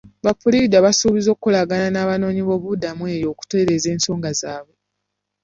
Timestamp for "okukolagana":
1.31-1.87